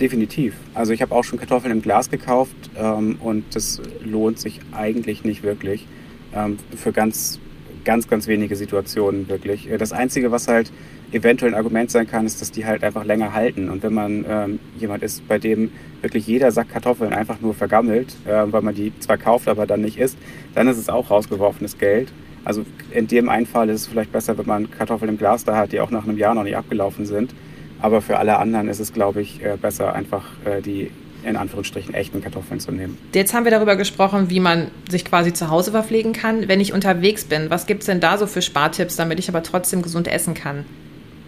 [0.01, 0.55] Definitiv.
[0.75, 5.25] Also ich habe auch schon Kartoffeln im Glas gekauft ähm, und das lohnt sich eigentlich
[5.25, 5.87] nicht wirklich
[6.35, 7.39] ähm, für ganz,
[7.85, 9.69] ganz, ganz wenige Situationen wirklich.
[9.79, 10.73] Das Einzige, was halt
[11.13, 13.69] eventuell ein Argument sein kann, ist, dass die halt einfach länger halten.
[13.69, 15.71] Und wenn man ähm, jemand ist, bei dem
[16.03, 19.81] wirklich jeder Sack Kartoffeln einfach nur vergammelt, äh, weil man die zwar kauft, aber dann
[19.81, 20.17] nicht isst,
[20.55, 22.13] dann ist es auch rausgeworfenes Geld.
[22.45, 25.57] Also in dem einen Fall ist es vielleicht besser, wenn man Kartoffeln im Glas da
[25.57, 27.35] hat, die auch nach einem Jahr noch nicht abgelaufen sind.
[27.81, 30.91] Aber für alle anderen ist es, glaube ich, äh, besser, einfach äh, die
[31.25, 32.97] in Anführungsstrichen echten Kartoffeln zu nehmen.
[33.15, 36.49] Jetzt haben wir darüber gesprochen, wie man sich quasi zu Hause verpflegen kann.
[36.49, 39.43] Wenn ich unterwegs bin, was gibt es denn da so für Spartipps, damit ich aber
[39.43, 40.65] trotzdem gesund essen kann?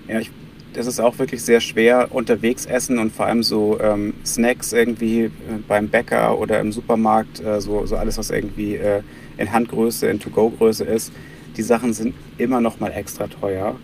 [0.09, 0.31] Ja, ich,
[0.72, 5.25] das ist auch wirklich sehr schwer unterwegs essen und vor allem so ähm, Snacks irgendwie
[5.25, 5.31] äh,
[5.68, 9.03] beim Bäcker oder im Supermarkt, äh, so, so alles, was irgendwie äh,
[9.37, 11.12] in Handgröße, in To-Go-Größe ist,
[11.57, 13.77] die Sachen sind immer noch mal extra teuer.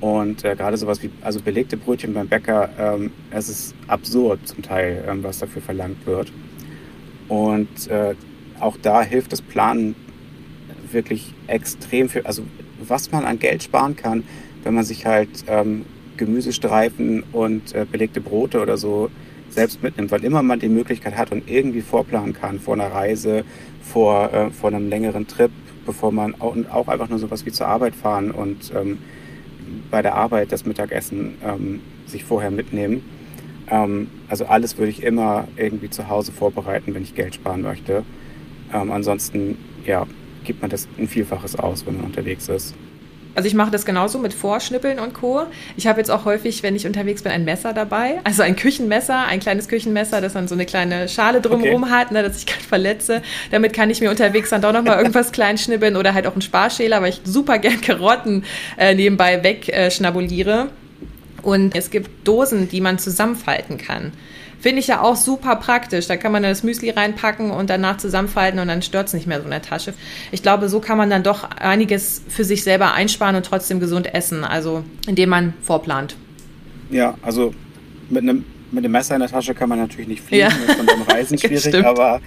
[0.00, 4.62] Und äh, gerade sowas wie also belegte Brötchen beim Bäcker, ähm, es ist absurd zum
[4.62, 6.32] Teil, ähm, was dafür verlangt wird.
[7.26, 8.14] Und äh,
[8.60, 9.96] auch da hilft das Planen
[10.92, 12.42] wirklich extrem für, also
[12.80, 14.24] was man an Geld sparen kann,
[14.62, 15.84] wenn man sich halt ähm,
[16.16, 19.10] Gemüsestreifen und äh, belegte Brote oder so
[19.50, 23.44] selbst mitnimmt, weil immer man die Möglichkeit hat und irgendwie vorplanen kann vor einer Reise,
[23.82, 25.50] vor, äh, vor einem längeren Trip,
[25.86, 28.98] bevor man auch, auch einfach nur sowas wie zur Arbeit fahren und ähm,
[29.90, 33.02] bei der Arbeit das Mittagessen ähm, sich vorher mitnehmen.
[33.70, 38.04] Ähm, also alles würde ich immer irgendwie zu Hause vorbereiten, wenn ich Geld sparen möchte.
[38.72, 40.06] Ähm, ansonsten ja,
[40.44, 42.74] gibt man das ein Vielfaches aus, wenn man unterwegs ist.
[43.38, 45.42] Also ich mache das genauso mit Vorschnippeln und Co.
[45.76, 48.18] Ich habe jetzt auch häufig, wenn ich unterwegs bin, ein Messer dabei.
[48.24, 51.92] Also ein Küchenmesser, ein kleines Küchenmesser, das dann so eine kleine Schale drumherum okay.
[51.92, 53.22] hat, ne, dass ich keinen verletze.
[53.52, 56.42] Damit kann ich mir unterwegs dann doch nochmal irgendwas klein schnibbeln oder halt auch einen
[56.42, 58.42] Sparschäler, weil ich super gern Karotten
[58.76, 60.66] äh, nebenbei wegschnabuliere.
[60.66, 64.10] Äh, und es gibt Dosen, die man zusammenfalten kann.
[64.60, 66.06] Finde ich ja auch super praktisch.
[66.06, 69.26] Da kann man dann das Müsli reinpacken und danach zusammenfalten und dann stört es nicht
[69.26, 69.94] mehr so in der Tasche.
[70.32, 74.12] Ich glaube, so kann man dann doch einiges für sich selber einsparen und trotzdem gesund
[74.14, 76.16] essen, also indem man vorplant.
[76.90, 77.54] Ja, also
[78.10, 80.48] mit einem, mit einem Messer in der Tasche kann man natürlich nicht fliegen, ja.
[80.48, 82.20] das ist von beim Reisen schwierig, aber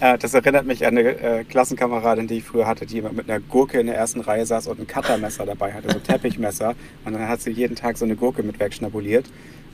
[0.00, 3.40] das erinnert mich an eine äh, Klassenkameradin, die ich früher hatte, die immer mit einer
[3.40, 6.74] Gurke in der ersten Reihe saß und ein Cuttermesser dabei hatte, so Teppichmesser.
[7.04, 9.26] Und dann hat sie jeden Tag so eine Gurke mit wegschnabuliert.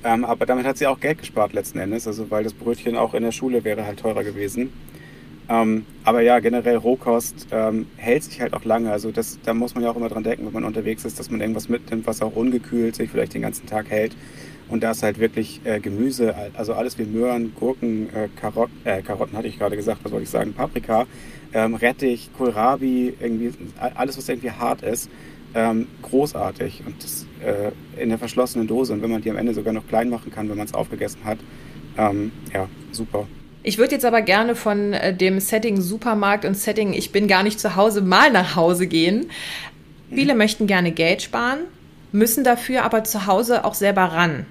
[0.04, 3.14] Ähm, aber damit hat sie auch Geld gespart letzten Endes, also weil das Brötchen auch
[3.14, 4.72] in der Schule wäre halt teurer gewesen.
[5.48, 8.90] Ähm, aber ja, generell Rohkost ähm, hält sich halt auch lange.
[8.90, 11.30] Also das, da muss man ja auch immer dran denken, wenn man unterwegs ist, dass
[11.30, 14.16] man irgendwas mitnimmt, was auch ungekühlt sich vielleicht den ganzen Tag hält.
[14.68, 19.00] Und da ist halt wirklich äh, Gemüse, also alles wie Möhren, Gurken, äh, Karotten, äh,
[19.02, 21.06] Karotten hatte ich gerade gesagt, was wollte ich sagen, Paprika,
[21.52, 23.52] ähm, Rettich, Kohlrabi, irgendwie
[23.94, 25.08] alles, was irgendwie hart ist,
[25.54, 29.54] ähm, großartig und das äh, in der verschlossenen Dose und wenn man die am Ende
[29.54, 31.38] sogar noch klein machen kann, wenn man es aufgegessen hat,
[31.96, 33.26] ähm, ja, super.
[33.62, 37.42] Ich würde jetzt aber gerne von äh, dem Setting Supermarkt und Setting Ich bin gar
[37.42, 39.26] nicht zu Hause mal nach Hause gehen.
[40.10, 40.38] Viele mhm.
[40.38, 41.60] möchten gerne Geld sparen,
[42.12, 44.46] müssen dafür aber zu Hause auch selber ran.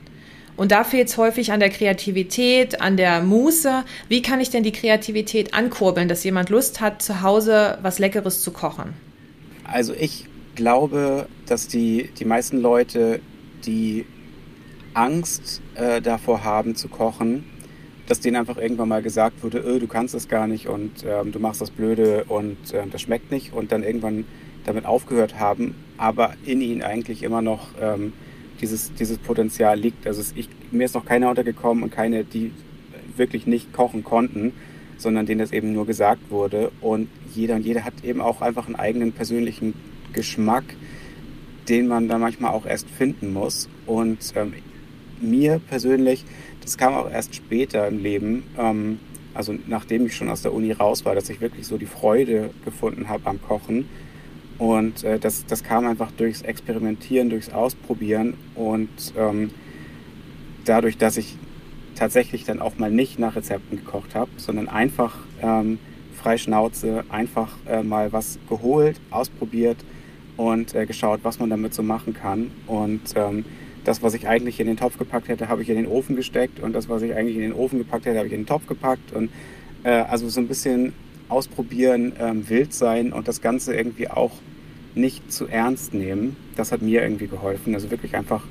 [0.57, 3.83] Und da fehlt es häufig an der Kreativität, an der Muße.
[4.07, 8.41] Wie kann ich denn die Kreativität ankurbeln, dass jemand Lust hat, zu Hause was Leckeres
[8.41, 8.93] zu kochen?
[9.65, 13.19] Also ich glaube, dass die, die meisten Leute,
[13.65, 14.05] die
[14.93, 17.43] Angst äh, davor haben zu kochen,
[18.07, 21.31] dass denen einfach irgendwann mal gesagt wurde, öh, du kannst das gar nicht und ähm,
[21.31, 24.25] du machst das Blöde und äh, das schmeckt nicht und dann irgendwann
[24.63, 28.13] damit aufgehört haben, aber in ihnen eigentlich immer noch ähm,
[28.61, 30.07] dieses, dieses Potenzial liegt.
[30.07, 32.51] Also ich, mir ist noch keiner untergekommen und keine, die
[33.15, 34.53] wirklich nicht kochen konnten,
[34.97, 36.71] sondern denen das eben nur gesagt wurde.
[36.81, 39.73] Und jeder und jeder hat eben auch einfach einen eigenen persönlichen
[40.13, 40.63] Geschmack,
[41.69, 43.69] den man dann manchmal auch erst finden muss.
[43.85, 44.53] Und ähm,
[45.21, 46.25] mir persönlich,
[46.61, 48.99] das kam auch erst später im Leben, ähm,
[49.33, 52.51] also nachdem ich schon aus der Uni raus war, dass ich wirklich so die Freude
[52.63, 53.89] gefunden habe am Kochen
[54.57, 59.51] und äh, das, das kam einfach durchs Experimentieren, durchs Ausprobieren und ähm,
[60.65, 61.37] dadurch, dass ich
[61.95, 65.79] tatsächlich dann auch mal nicht nach Rezepten gekocht habe, sondern einfach ähm,
[66.13, 69.77] frei Schnauze, einfach äh, mal was geholt, ausprobiert
[70.37, 72.51] und äh, geschaut, was man damit so machen kann.
[72.67, 73.45] Und ähm,
[73.83, 76.59] das, was ich eigentlich in den Topf gepackt hätte, habe ich in den Ofen gesteckt
[76.59, 78.67] und das, was ich eigentlich in den Ofen gepackt hätte, habe ich in den Topf
[78.67, 79.13] gepackt.
[79.13, 79.29] Und
[79.83, 80.93] äh, also so ein bisschen
[81.29, 84.31] ausprobieren, ähm, wild sein und das Ganze irgendwie auch
[84.93, 86.35] nicht zu ernst nehmen.
[86.55, 87.73] Das hat mir irgendwie geholfen.
[87.73, 88.43] Also wirklich einfach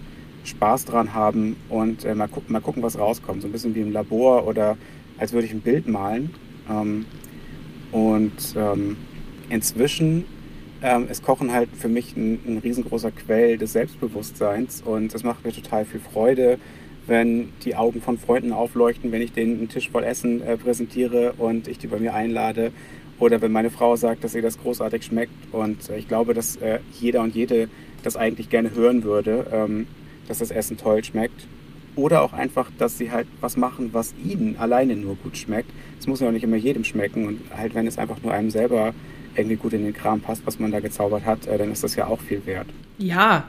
[0.45, 3.43] Spaß dran haben und äh, mal, gu mal gucken, was rauskommt.
[3.43, 4.77] So ein bisschen wie im Labor oder
[5.19, 6.31] als würde ich ein Bild malen.
[6.71, 7.07] Ähm,
[7.93, 8.97] und ähm,
[9.49, 10.25] inzwischen
[10.83, 15.45] ähm, ist Kochen halt für mich ein, ein riesengroßer Quell des Selbstbewusstseins und es macht
[15.45, 16.59] mir total viel Freude,
[17.07, 21.35] wenn die Augen von Freunden aufleuchten, wenn ich denen einen Tisch voll Essen äh, präsentiere
[21.39, 22.73] und ich die bei mir einlade.
[23.19, 25.33] Oder wenn meine Frau sagt, dass ihr das großartig schmeckt.
[25.53, 27.69] Und äh, ich glaube, dass äh, jeder und jede
[28.03, 29.87] das eigentlich gerne hören würde, ähm,
[30.29, 31.47] dass das Essen toll schmeckt.
[31.97, 35.71] Oder auch einfach, dass sie halt was machen, was ihnen alleine nur gut schmeckt.
[36.01, 37.29] Es muss ja auch nicht immer jedem schmecken.
[37.29, 38.95] Und halt, wenn es einfach nur einem selber
[39.37, 41.95] irgendwie gut in den Kram passt, was man da gezaubert hat, äh, dann ist das
[41.97, 42.67] ja auch viel wert.
[42.99, 43.45] Ja,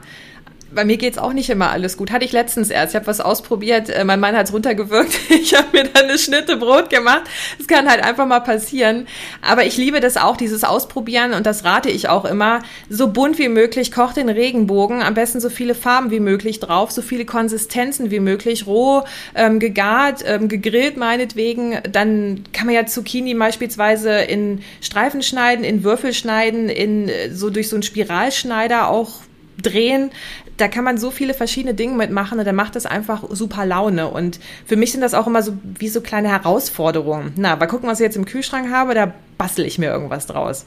[0.74, 2.10] bei mir geht's auch nicht immer alles gut.
[2.10, 2.92] Hatte ich letztens erst.
[2.92, 3.88] Ich habe was ausprobiert.
[3.88, 5.18] Äh, mein Mann hat's runtergewirkt.
[5.46, 7.22] Ich habe mir dann eine Schnitte Brot gemacht.
[7.58, 9.06] Das kann halt einfach mal passieren.
[9.42, 11.34] Aber ich liebe das auch, dieses Ausprobieren.
[11.34, 12.62] Und das rate ich auch immer.
[12.88, 13.92] So bunt wie möglich.
[13.92, 15.02] Kocht den Regenbogen.
[15.02, 16.90] Am besten so viele Farben wie möglich drauf.
[16.90, 18.66] So viele Konsistenzen wie möglich.
[18.66, 21.78] Roh, ähm, gegart, ähm, gegrillt meinetwegen.
[21.90, 27.50] Dann kann man ja Zucchini beispielsweise in Streifen schneiden, in Würfel schneiden, in äh, so
[27.50, 29.25] durch so einen Spiralschneider auch
[29.62, 30.10] drehen
[30.56, 34.08] da kann man so viele verschiedene Dinge mitmachen und dann macht das einfach super Laune.
[34.08, 37.32] Und für mich sind das auch immer so wie so kleine Herausforderungen.
[37.36, 40.66] Na, aber gucken, was ich jetzt im Kühlschrank habe, da bastel ich mir irgendwas draus.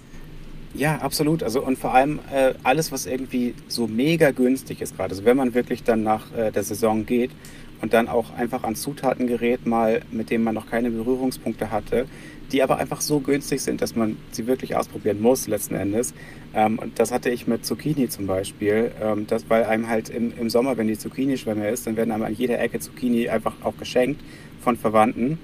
[0.76, 1.42] Ja, absolut.
[1.42, 5.12] Also und vor allem äh, alles, was irgendwie so mega günstig ist gerade.
[5.12, 7.32] Also wenn man wirklich dann nach äh, der Saison geht
[7.82, 12.06] und dann auch einfach an Zutaten gerät, mal mit dem man noch keine Berührungspunkte hatte,
[12.52, 16.14] die aber einfach so günstig sind, dass man sie wirklich ausprobieren muss letzten Endes.
[16.54, 20.34] Ähm, und das hatte ich mit Zucchini zum Beispiel, ähm, das, weil einem halt im,
[20.38, 23.54] im Sommer, wenn die Zucchini schwämme ist, dann werden einem an jeder Ecke Zucchini einfach
[23.64, 24.22] auch geschenkt
[24.62, 25.38] von Verwandten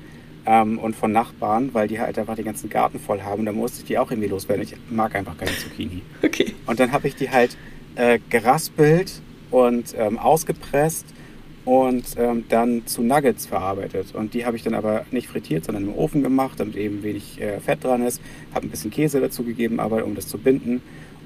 [0.45, 3.45] ähm, und von Nachbarn, weil die halt einfach den ganzen Garten voll haben.
[3.45, 4.63] Da musste ich die auch irgendwie loswerden.
[4.63, 6.01] Ich mag einfach keine Zucchini.
[6.23, 6.53] Okay.
[6.65, 7.57] Und dann habe ich die halt
[7.95, 11.05] äh, geraspelt und ähm, ausgepresst
[11.65, 14.13] und ähm, dann zu Nuggets verarbeitet.
[14.13, 17.41] Und die habe ich dann aber nicht frittiert, sondern im Ofen gemacht, damit eben wenig
[17.41, 18.21] äh, Fett dran ist.
[18.53, 20.81] Habe ein bisschen Käse dazu gegeben, aber um das zu binden.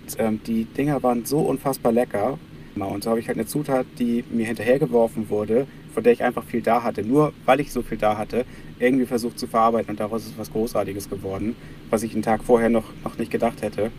[0.06, 2.40] Und, ähm, die Dinger waren so unfassbar lecker.
[2.76, 6.46] Und so habe ich halt eine Zutat, die mir hinterhergeworfen wurde, von der ich einfach
[6.46, 7.04] viel da hatte.
[7.04, 8.46] Nur weil ich so viel da hatte,
[8.80, 9.92] irgendwie versucht zu verarbeiten.
[9.92, 11.58] Und daraus ist was Großartiges geworden,
[11.90, 13.92] was ich einen Tag vorher noch, noch nicht gedacht hätte.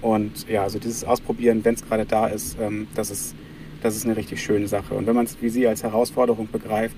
[0.00, 3.34] Und ja, also dieses Ausprobieren, wenn es gerade da ist, ähm, das ist
[3.82, 4.94] das ist eine richtig schöne Sache.
[4.94, 6.96] Und wenn man es wie Sie als Herausforderung begreift,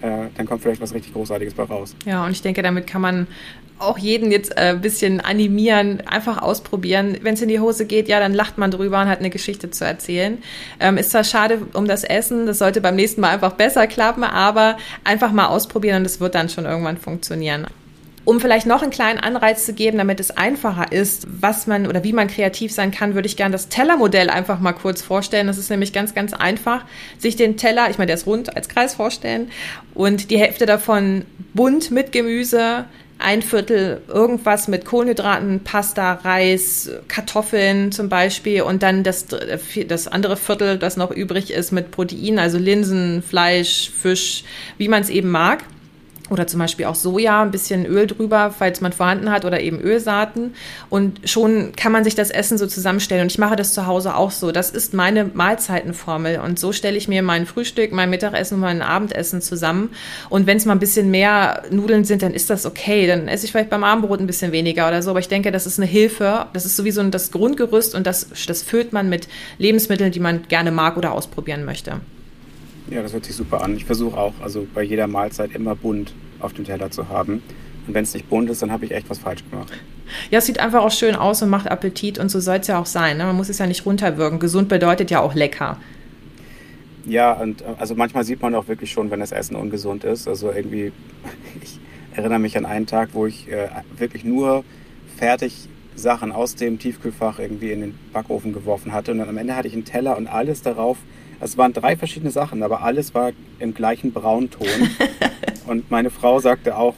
[0.00, 1.94] äh, dann kommt vielleicht was richtig Großartiges bei raus.
[2.04, 3.26] Ja, und ich denke, damit kann man
[3.78, 7.16] auch jeden jetzt äh, ein bisschen animieren, einfach ausprobieren.
[7.22, 9.70] Wenn es in die Hose geht, ja, dann lacht man drüber und hat eine Geschichte
[9.70, 10.38] zu erzählen.
[10.80, 14.24] Ähm, ist zwar schade um das Essen, das sollte beim nächsten Mal einfach besser klappen,
[14.24, 17.66] aber einfach mal ausprobieren und es wird dann schon irgendwann funktionieren.
[18.28, 22.04] Um vielleicht noch einen kleinen Anreiz zu geben, damit es einfacher ist, was man oder
[22.04, 25.46] wie man kreativ sein kann, würde ich gerne das Tellermodell einfach mal kurz vorstellen.
[25.46, 26.84] Das ist nämlich ganz, ganz einfach,
[27.16, 29.50] sich den Teller, ich meine, der ist rund, als Kreis vorstellen
[29.94, 32.84] und die Hälfte davon bunt mit Gemüse,
[33.18, 39.24] ein Viertel irgendwas mit Kohlenhydraten, Pasta, Reis, Kartoffeln zum Beispiel und dann das,
[39.86, 44.44] das andere Viertel, das noch übrig ist mit Protein, also Linsen, Fleisch, Fisch,
[44.76, 45.64] wie man es eben mag
[46.30, 49.80] oder zum Beispiel auch Soja, ein bisschen Öl drüber, falls man vorhanden hat, oder eben
[49.80, 50.54] Ölsaaten.
[50.90, 53.22] Und schon kann man sich das Essen so zusammenstellen.
[53.22, 54.52] Und ich mache das zu Hause auch so.
[54.52, 56.40] Das ist meine Mahlzeitenformel.
[56.40, 59.90] Und so stelle ich mir mein Frühstück, mein Mittagessen und mein Abendessen zusammen.
[60.28, 63.06] Und wenn es mal ein bisschen mehr Nudeln sind, dann ist das okay.
[63.06, 65.10] Dann esse ich vielleicht beim Abendbrot ein bisschen weniger oder so.
[65.10, 66.46] Aber ich denke, das ist eine Hilfe.
[66.52, 70.70] Das ist sowieso das Grundgerüst und das, das füllt man mit Lebensmitteln, die man gerne
[70.70, 72.00] mag oder ausprobieren möchte.
[72.90, 73.76] Ja, das hört sich super an.
[73.76, 77.42] Ich versuche auch, also bei jeder Mahlzeit immer bunt auf dem Teller zu haben.
[77.86, 79.72] Und wenn es nicht bunt ist, dann habe ich echt was falsch gemacht.
[80.30, 82.78] Ja, es sieht einfach auch schön aus und macht Appetit und so soll es ja
[82.78, 83.18] auch sein.
[83.18, 83.24] Ne?
[83.24, 84.38] Man muss es ja nicht runterwirken.
[84.38, 85.78] Gesund bedeutet ja auch lecker.
[87.06, 90.28] Ja, und also manchmal sieht man auch wirklich schon, wenn das Essen ungesund ist.
[90.28, 90.92] Also irgendwie,
[91.62, 91.78] ich
[92.14, 94.64] erinnere mich an einen Tag, wo ich äh, wirklich nur
[95.16, 99.12] fertig Sachen aus dem Tiefkühlfach irgendwie in den Backofen geworfen hatte.
[99.12, 100.98] Und dann am Ende hatte ich einen Teller und alles darauf
[101.40, 104.66] es waren drei verschiedene Sachen, aber alles war im gleichen Braunton.
[105.66, 106.94] und meine Frau sagte auch,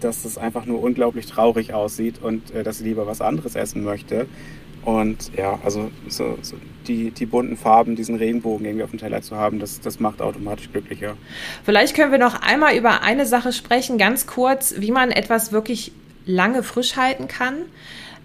[0.00, 3.82] dass es einfach nur unglaublich traurig aussieht und äh, dass sie lieber was anderes essen
[3.82, 4.26] möchte.
[4.84, 6.56] Und ja, also so, so
[6.86, 10.22] die, die bunten Farben, diesen Regenbogen irgendwie auf dem Teller zu haben, das, das macht
[10.22, 11.16] automatisch glücklicher.
[11.64, 15.92] Vielleicht können wir noch einmal über eine Sache sprechen, ganz kurz, wie man etwas wirklich
[16.26, 17.56] lange frisch halten kann,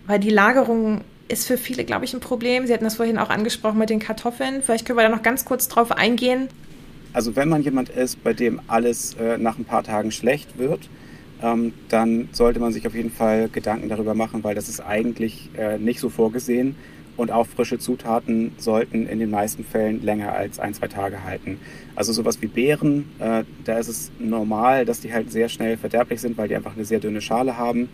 [0.08, 2.68] weil die Lagerung ist für viele, glaube ich, ein Problem.
[2.68, 4.62] Sie hatten das vorhin auch angesprochen mit den Kartoffeln.
[4.62, 6.50] Vielleicht können wir da noch ganz kurz drauf eingehen.
[7.13, 10.89] Also wenn man jemand ist, bei dem alles äh, nach ein paar Tagen schlecht wird,
[11.42, 15.50] ähm, dann sollte man sich auf jeden Fall Gedanken darüber machen, weil das ist eigentlich
[15.58, 16.76] äh, nicht so vorgesehen.
[17.16, 21.60] Und auch frische Zutaten sollten in den meisten Fällen länger als ein, zwei Tage halten.
[21.96, 26.22] Also sowas wie Beeren, äh, da ist es normal, dass die halt sehr schnell verderblich
[26.22, 27.89] sind, weil die einfach eine sehr dünne Schale haben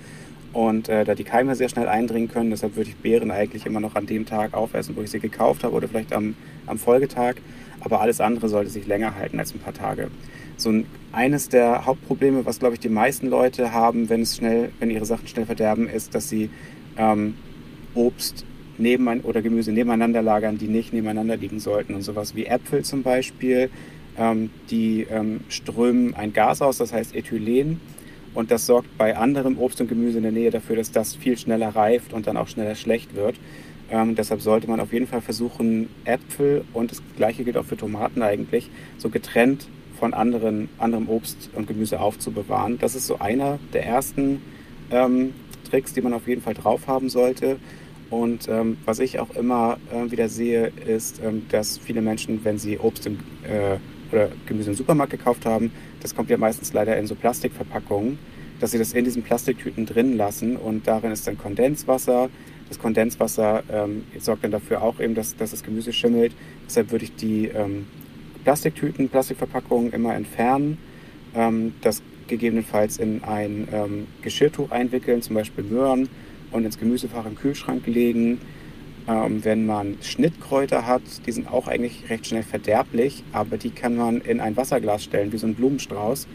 [0.52, 3.80] und äh, da die Keime sehr schnell eindringen können, deshalb würde ich Beeren eigentlich immer
[3.80, 6.36] noch an dem Tag aufessen, wo ich sie gekauft habe oder vielleicht am,
[6.66, 7.36] am Folgetag.
[7.82, 10.10] Aber alles andere sollte sich länger halten als ein paar Tage.
[10.58, 14.72] So ein, eines der Hauptprobleme, was glaube ich die meisten Leute haben, wenn es schnell,
[14.80, 16.50] wenn ihre Sachen schnell verderben, ist, dass sie
[16.98, 17.36] ähm,
[17.94, 18.46] Obst
[18.78, 21.94] neben oder Gemüse nebeneinander lagern, die nicht nebeneinander liegen sollten.
[21.94, 23.70] Und sowas wie Äpfel zum Beispiel,
[24.18, 27.80] ähm, die ähm, strömen ein Gas aus, das heißt Ethylen.
[28.34, 31.38] Und das sorgt bei anderem Obst und Gemüse in der Nähe dafür, dass das viel
[31.38, 33.36] schneller reift und dann auch schneller schlecht wird.
[33.92, 37.78] Ähm, deshalb sollte man auf jeden Fall versuchen, Äpfel und das gleiche gilt auch für
[37.78, 39.68] Tomaten eigentlich, so getrennt
[40.00, 42.78] von anderen, anderem Obst und Gemüse aufzubewahren.
[42.80, 44.42] Das ist so einer der ersten
[44.92, 45.34] ähm,
[45.70, 47.58] Tricks, die man auf jeden Fall drauf haben sollte.
[48.10, 52.58] Und ähm, was ich auch immer äh, wieder sehe, ist, ähm, dass viele Menschen, wenn
[52.58, 53.78] sie Obst im, äh,
[54.12, 58.20] oder Gemüse im Supermarkt gekauft haben, das kommt ja meistens leider in so Plastikverpackungen,
[58.60, 62.30] dass sie das in diesen Plastiktüten drin lassen und darin ist dann Kondenswasser.
[62.68, 66.34] Das Kondenswasser ähm, sorgt dann dafür auch eben, dass, dass das Gemüse schimmelt.
[66.68, 67.88] Deshalb würde ich die ähm,
[68.44, 70.78] Plastiktüten, Plastikverpackungen immer entfernen.
[71.36, 76.08] Ähm, das gegebenenfalls in ein ähm, Geschirrtuch einwickeln, zum Beispiel Möhren,
[76.52, 78.40] und ins Gemüsefach im Kühlschrank legen.
[79.08, 83.96] Ähm, wenn man Schnittkräuter hat, die sind auch eigentlich recht schnell verderblich, aber die kann
[83.96, 86.28] man in ein Wasserglas stellen, wie so ein Blumenstrauß,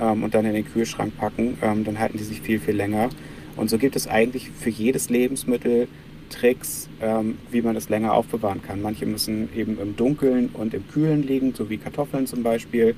[0.00, 1.58] ähm, und dann in den Kühlschrank packen.
[1.62, 3.10] Ähm, dann halten die sich viel, viel länger.
[3.56, 5.88] Und so gibt es eigentlich für jedes Lebensmittel
[6.28, 8.82] Tricks, ähm, wie man das länger aufbewahren kann.
[8.82, 12.94] Manche müssen eben im Dunkeln und im Kühlen liegen, so wie Kartoffeln zum Beispiel.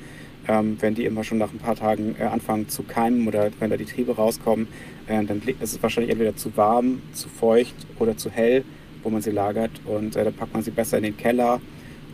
[0.49, 3.71] Ähm, wenn die immer schon nach ein paar Tagen äh, anfangen zu keimen oder wenn
[3.71, 4.69] da die Triebe rauskommen,
[5.07, 8.65] äh, dann ist es wahrscheinlich entweder zu warm, zu feucht oder zu hell
[9.03, 9.71] wo man sie lagert.
[9.85, 11.61] Und äh, da packt man sie besser in den Keller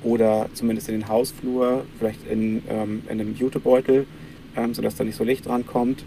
[0.02, 4.06] oder zumindest in den Hausflur, vielleicht in, ähm, in einem Jutebeutel,
[4.56, 6.04] ähm, sodass da nicht so Licht dran kommt.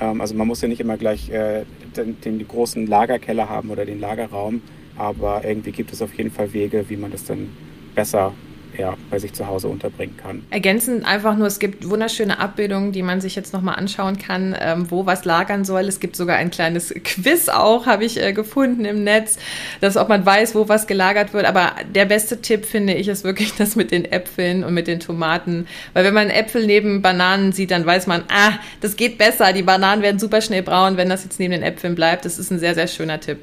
[0.00, 1.64] Ähm, also man muss ja nicht immer gleich äh,
[1.96, 4.62] den, den großen Lagerkeller haben oder den Lagerraum,
[4.96, 7.48] aber irgendwie gibt es auf jeden Fall Wege, wie man das dann
[7.94, 8.32] besser
[8.80, 10.42] ja, bei sich zu Hause unterbringen kann.
[10.50, 14.90] Ergänzend einfach nur, es gibt wunderschöne Abbildungen, die man sich jetzt nochmal anschauen kann, ähm,
[14.90, 15.82] wo was lagern soll.
[15.82, 19.38] Es gibt sogar ein kleines Quiz auch, habe ich äh, gefunden im Netz,
[19.80, 21.44] dass ob man weiß, wo was gelagert wird.
[21.44, 24.98] Aber der beste Tipp, finde ich, ist wirklich das mit den Äpfeln und mit den
[24.98, 25.66] Tomaten.
[25.92, 29.52] Weil wenn man Äpfel neben Bananen sieht, dann weiß man, ah, das geht besser.
[29.52, 32.24] Die Bananen werden super schnell braun, wenn das jetzt neben den Äpfeln bleibt.
[32.24, 33.38] Das ist ein sehr, sehr schöner Tipp.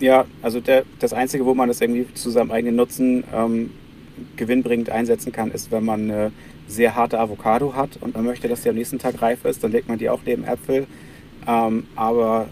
[0.00, 3.70] Ja, also der, das Einzige, wo man das irgendwie zu seinem eigenen Nutzen ähm,
[4.36, 6.32] gewinnbringend einsetzen kann, ist, wenn man eine
[6.68, 9.72] sehr harte Avocado hat und man möchte, dass die am nächsten Tag reif ist, dann
[9.72, 10.86] legt man die auch neben Äpfel.
[11.46, 12.48] Ähm, aber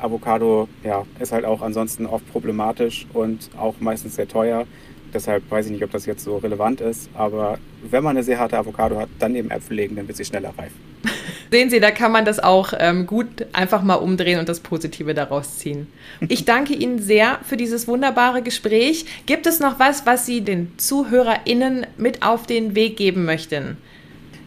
[0.00, 4.66] Avocado ja, ist halt auch ansonsten oft problematisch und auch meistens sehr teuer.
[5.12, 7.08] Deshalb weiß ich nicht, ob das jetzt so relevant ist.
[7.14, 10.24] Aber wenn man eine sehr harte Avocado hat, dann neben Äpfel legen, dann wird sie
[10.24, 10.72] schneller reif.
[11.50, 15.14] Sehen Sie, da kann man das auch ähm, gut einfach mal umdrehen und das Positive
[15.14, 15.86] daraus ziehen.
[16.28, 19.06] Ich danke Ihnen sehr für dieses wunderbare Gespräch.
[19.24, 23.78] Gibt es noch was, was Sie den ZuhörerInnen mit auf den Weg geben möchten?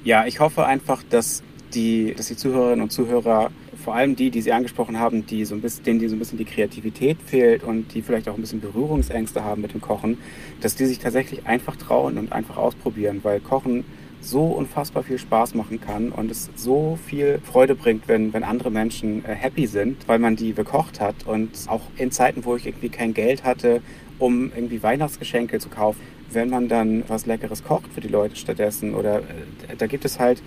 [0.03, 1.41] Ja, ich hoffe einfach, dass
[1.73, 3.51] die, dass die Zuhörerinnen und Zuhörer,
[3.83, 6.19] vor allem die, die Sie angesprochen haben, die so ein bisschen, denen die so ein
[6.19, 10.17] bisschen die Kreativität fehlt und die vielleicht auch ein bisschen Berührungsängste haben mit dem Kochen,
[10.61, 13.83] dass die sich tatsächlich einfach trauen und einfach ausprobieren, weil Kochen
[14.21, 18.69] so unfassbar viel Spaß machen kann und es so viel Freude bringt, wenn, wenn andere
[18.69, 21.25] Menschen äh, happy sind, weil man die bekocht hat.
[21.25, 23.81] Und auch in Zeiten, wo ich irgendwie kein Geld hatte,
[24.19, 25.99] um irgendwie Weihnachtsgeschenke zu kaufen,
[26.31, 30.19] wenn man dann was Leckeres kocht für die Leute stattdessen oder äh, da gibt es
[30.19, 30.41] halt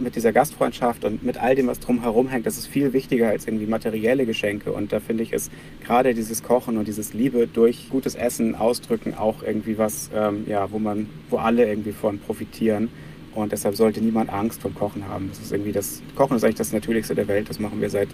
[0.00, 3.46] mit dieser Gastfreundschaft und mit all dem, was drumherum hängt, das ist viel wichtiger als
[3.46, 4.72] irgendwie materielle Geschenke.
[4.72, 5.50] Und da finde ich es
[5.84, 10.70] gerade dieses Kochen und dieses Liebe durch gutes Essen ausdrücken auch irgendwie was, ähm, ja,
[10.70, 12.88] wo man, wo alle irgendwie von profitieren.
[13.34, 15.28] Und deshalb sollte niemand Angst vom Kochen haben.
[15.28, 17.48] Das ist irgendwie das, Kochen ist eigentlich das Natürlichste der Welt.
[17.48, 18.08] Das machen wir seit,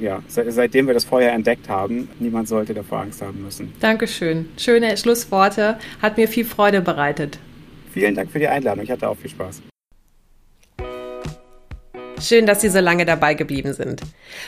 [0.00, 2.08] ja, seitdem wir das Feuer entdeckt haben.
[2.18, 3.72] Niemand sollte davor Angst haben müssen.
[3.80, 4.48] Dankeschön.
[4.56, 5.78] Schöne Schlussworte.
[6.00, 7.38] Hat mir viel Freude bereitet.
[7.92, 8.84] Vielen Dank für die Einladung.
[8.84, 9.62] Ich hatte auch viel Spaß.
[12.20, 14.02] Schön, dass Sie so lange dabei geblieben sind.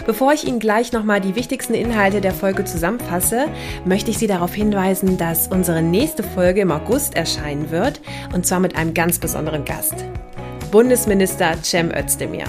[0.06, 3.46] Bevor ich Ihnen gleich nochmal die wichtigsten Inhalte der Folge zusammenfasse,
[3.84, 8.00] möchte ich Sie darauf hinweisen, dass unsere nächste Folge im August erscheinen wird
[8.32, 9.94] und zwar mit einem ganz besonderen Gast.
[10.70, 12.44] Bundesminister Cem Özdemir.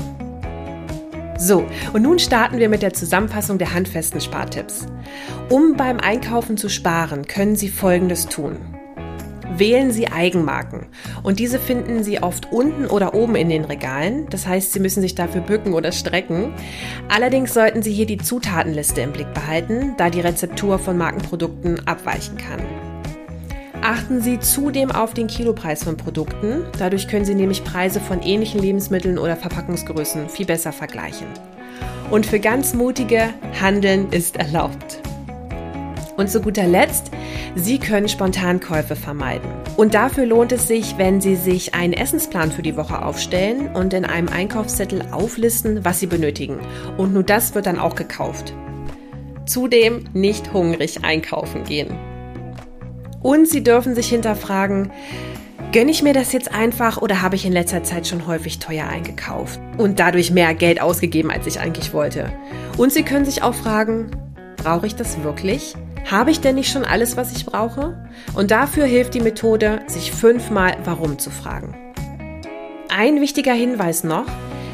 [1.38, 4.86] So, und nun starten wir mit der Zusammenfassung der handfesten Spartipps.
[5.50, 8.75] Um beim Einkaufen zu sparen, können Sie Folgendes tun.
[9.58, 10.88] Wählen Sie Eigenmarken.
[11.24, 14.28] Und diese finden Sie oft unten oder oben in den Regalen.
[14.30, 16.54] Das heißt, Sie müssen sich dafür bücken oder strecken.
[17.08, 22.38] Allerdings sollten Sie hier die Zutatenliste im Blick behalten, da die Rezeptur von Markenprodukten abweichen
[22.38, 22.60] kann.
[23.82, 26.66] Achten Sie zudem auf den Kilopreis von Produkten.
[26.80, 31.28] Dadurch können Sie nämlich Preise von ähnlichen Lebensmitteln oder Verpackungsgrößen viel besser vergleichen.
[32.10, 33.30] Und für ganz mutige,
[33.62, 35.00] Handeln ist erlaubt.
[36.18, 37.12] Und zu guter Letzt,
[37.56, 39.50] Sie können Spontankäufe vermeiden.
[39.76, 43.94] Und dafür lohnt es sich, wenn Sie sich einen Essensplan für die Woche aufstellen und
[43.94, 46.60] in einem Einkaufszettel auflisten, was Sie benötigen.
[46.98, 48.54] Und nur das wird dann auch gekauft.
[49.46, 51.98] Zudem nicht hungrig einkaufen gehen.
[53.22, 54.92] Und Sie dürfen sich hinterfragen,
[55.72, 58.88] Gönne ich mir das jetzt einfach oder habe ich in letzter Zeit schon häufig teuer
[58.88, 62.32] eingekauft und dadurch mehr Geld ausgegeben, als ich eigentlich wollte?
[62.78, 64.10] Und Sie können sich auch fragen,
[64.56, 65.76] brauche ich das wirklich?
[66.10, 67.98] Habe ich denn nicht schon alles, was ich brauche?
[68.36, 71.76] Und dafür hilft die Methode, sich fünfmal Warum zu fragen.
[72.90, 74.26] Ein wichtiger Hinweis noch,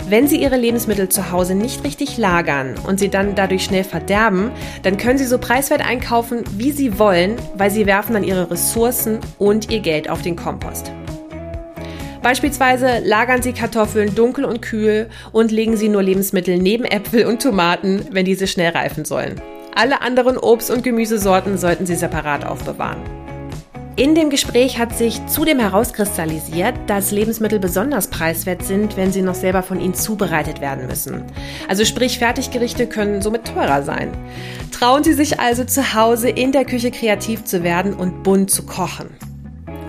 [0.09, 4.51] wenn Sie Ihre Lebensmittel zu Hause nicht richtig lagern und sie dann dadurch schnell verderben,
[4.83, 9.19] dann können Sie so preiswert einkaufen, wie Sie wollen, weil Sie werfen dann Ihre Ressourcen
[9.39, 10.91] und Ihr Geld auf den Kompost.
[12.21, 17.41] Beispielsweise lagern Sie Kartoffeln dunkel und kühl und legen Sie nur Lebensmittel neben Äpfel und
[17.41, 19.41] Tomaten, wenn diese schnell reifen sollen.
[19.73, 23.01] Alle anderen Obst- und Gemüsesorten sollten Sie separat aufbewahren.
[23.95, 29.35] In dem Gespräch hat sich zudem herauskristallisiert, dass Lebensmittel besonders preiswert sind, wenn sie noch
[29.35, 31.23] selber von ihnen zubereitet werden müssen.
[31.67, 34.11] Also sprich, Fertiggerichte können somit teurer sein.
[34.71, 38.65] Trauen Sie sich also zu Hause in der Küche kreativ zu werden und bunt zu
[38.65, 39.09] kochen.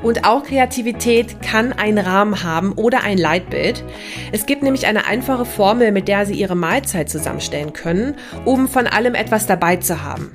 [0.02, 3.84] Und auch Kreativität kann einen Rahmen haben oder ein Leitbild.
[4.32, 8.86] Es gibt nämlich eine einfache Formel, mit der Sie Ihre Mahlzeit zusammenstellen können, um von
[8.86, 10.34] allem etwas dabei zu haben.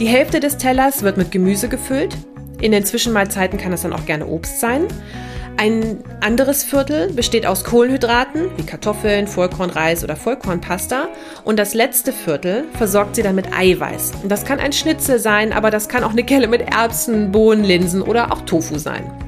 [0.00, 2.16] Die Hälfte des Tellers wird mit Gemüse gefüllt.
[2.60, 4.86] In den Zwischenmahlzeiten kann es dann auch gerne Obst sein.
[5.60, 11.08] Ein anderes Viertel besteht aus Kohlenhydraten wie Kartoffeln, Vollkornreis oder Vollkornpasta.
[11.42, 14.12] Und das letzte Viertel versorgt sie dann mit Eiweiß.
[14.28, 18.02] Das kann ein Schnitzel sein, aber das kann auch eine Kelle mit Erbsen, Bohnen, Linsen
[18.02, 19.27] oder auch Tofu sein.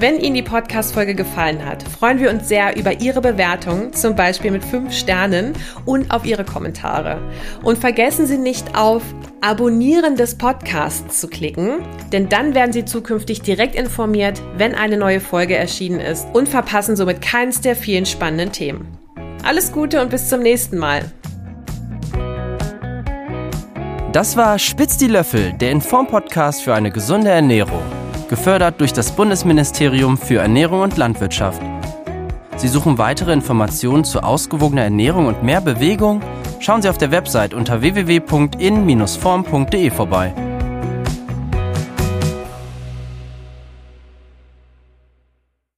[0.00, 4.50] Wenn Ihnen die Podcast-Folge gefallen hat, freuen wir uns sehr über Ihre Bewertung, zum Beispiel
[4.50, 5.52] mit 5 Sternen
[5.84, 7.20] und auf Ihre Kommentare.
[7.62, 9.02] Und vergessen Sie nicht auf
[9.42, 11.82] Abonnieren des Podcasts zu klicken,
[12.14, 16.96] denn dann werden Sie zukünftig direkt informiert, wenn eine neue Folge erschienen ist und verpassen
[16.96, 18.88] somit keins der vielen spannenden Themen.
[19.44, 21.02] Alles Gute und bis zum nächsten Mal.
[24.12, 27.99] Das war Spitz die Löffel, der Inform-Podcast für eine gesunde Ernährung
[28.30, 31.60] gefördert durch das Bundesministerium für Ernährung und Landwirtschaft.
[32.56, 36.22] Sie suchen weitere Informationen zu ausgewogener Ernährung und mehr Bewegung?
[36.60, 40.32] Schauen Sie auf der Website unter www.in-form.de vorbei.